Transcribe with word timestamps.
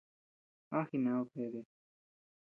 ¿A 0.77 0.79
jined 0.89 1.27
beade? 1.33 1.61